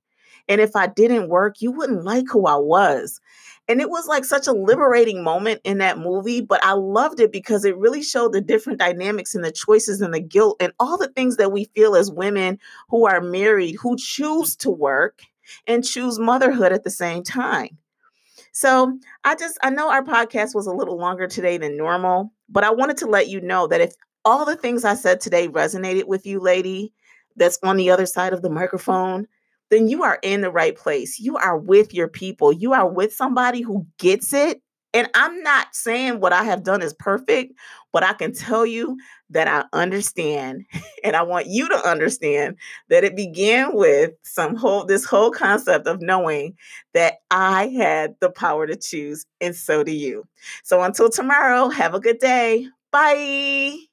And 0.48 0.60
if 0.60 0.76
I 0.76 0.88
didn't 0.88 1.30
work, 1.30 1.62
you 1.62 1.72
wouldn't 1.72 2.04
like 2.04 2.26
who 2.30 2.46
I 2.46 2.58
was. 2.58 3.22
And 3.70 3.80
it 3.80 3.90
was 3.90 4.08
like 4.08 4.26
such 4.26 4.46
a 4.46 4.52
liberating 4.52 5.24
moment 5.24 5.62
in 5.64 5.78
that 5.78 5.98
movie, 5.98 6.42
but 6.42 6.64
I 6.66 6.74
loved 6.74 7.22
it 7.22 7.32
because 7.32 7.64
it 7.64 7.78
really 7.78 8.04
showed 8.04 8.34
the 8.34 8.42
different 8.42 8.80
dynamics 8.80 9.36
and 9.36 9.44
the 9.44 9.54
choices 9.54 10.02
and 10.02 10.14
the 10.14 10.20
guilt 10.20 10.58
and 10.60 10.74
all 10.80 10.98
the 10.98 11.08
things 11.08 11.38
that 11.38 11.54
we 11.54 11.66
feel 11.74 11.96
as 11.96 12.12
women 12.12 12.60
who 12.90 13.08
are 13.08 13.22
married, 13.22 13.78
who 13.82 13.96
choose 13.98 14.58
to 14.58 14.70
work 14.70 15.22
and 15.66 15.86
choose 15.86 16.20
motherhood 16.20 16.74
at 16.74 16.84
the 16.84 16.92
same 16.92 17.24
time. 17.24 17.78
So 18.52 19.00
I 19.24 19.36
just, 19.36 19.58
I 19.64 19.70
know 19.70 19.90
our 19.90 20.04
podcast 20.04 20.54
was 20.54 20.68
a 20.68 20.74
little 20.74 20.98
longer 20.98 21.28
today 21.28 21.58
than 21.58 21.78
normal, 21.78 22.34
but 22.54 22.64
I 22.64 22.72
wanted 22.72 22.98
to 22.98 23.08
let 23.08 23.28
you 23.28 23.42
know 23.42 23.68
that 23.68 23.82
if 23.82 23.94
all 24.24 24.46
the 24.46 24.56
things 24.56 24.86
I 24.86 24.94
said 24.94 25.20
today 25.20 25.50
resonated 25.50 26.06
with 26.06 26.26
you, 26.26 26.40
lady, 26.40 26.94
that's 27.36 27.60
on 27.64 27.78
the 27.78 27.90
other 27.90 28.06
side 28.06 28.32
of 28.32 28.42
the 28.42 28.50
microphone, 28.50 29.28
then 29.70 29.88
you 29.88 30.04
are 30.04 30.20
in 30.22 30.42
the 30.42 30.52
right 30.52 30.78
place. 30.78 31.20
You 31.20 31.36
are 31.38 31.58
with 31.58 31.94
your 31.94 32.08
people. 32.08 32.54
You 32.54 32.74
are 32.74 32.88
with 32.88 33.14
somebody 33.14 33.62
who 33.62 33.86
gets 33.98 34.34
it 34.34 34.62
and 34.94 35.10
I'm 35.16 35.42
not 35.44 35.76
saying 35.76 36.20
what 36.20 36.34
I 36.34 36.44
have 36.44 36.64
done 36.64 36.82
is 36.82 36.94
perfect, 36.94 37.54
but 37.92 38.04
I 38.04 38.14
can 38.14 38.34
tell 38.34 38.66
you 38.66 38.98
that 39.32 39.48
I 39.48 39.66
understand. 39.78 40.66
And 41.06 41.18
I 41.18 41.24
want 41.24 41.48
you 41.48 41.68
to 41.68 41.76
understand 41.90 42.56
that 42.88 43.04
it 43.04 43.14
began 43.14 43.76
with 43.76 44.12
some 44.24 44.56
whole 44.56 44.86
this 44.86 45.04
whole 45.04 45.32
concept 45.32 45.86
of 45.86 46.02
knowing 46.02 46.56
that 46.94 47.16
I 47.30 47.68
had 47.68 48.16
the 48.22 48.30
power 48.32 48.66
to 48.68 48.78
choose, 48.78 49.26
and 49.42 49.54
so 49.54 49.84
do 49.84 49.92
you. 49.92 50.24
So 50.64 50.82
until 50.82 51.10
tomorrow, 51.10 51.68
have 51.68 51.94
a 51.94 52.00
good 52.00 52.20
day. 52.20 52.68
Bye. 52.92 53.84